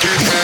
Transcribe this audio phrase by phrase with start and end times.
[0.00, 0.35] Dirty